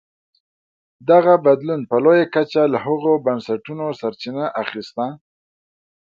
[1.09, 5.05] دغه بدلون په لویه کچه له هغو بنسټونو سرچینه اخیسته.